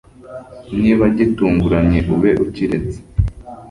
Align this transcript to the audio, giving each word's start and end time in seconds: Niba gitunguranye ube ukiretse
Niba 0.81 1.05
gitunguranye 1.17 1.99
ube 2.13 2.31
ukiretse 2.45 2.97